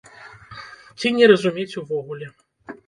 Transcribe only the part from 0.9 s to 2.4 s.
Ці не разумець увогуле.